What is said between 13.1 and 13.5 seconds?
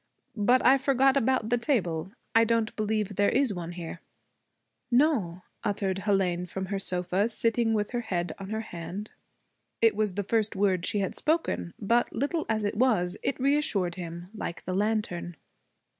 it